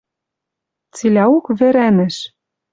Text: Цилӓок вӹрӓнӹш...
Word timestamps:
Цилӓок 0.95 1.45
вӹрӓнӹш... 1.57 2.15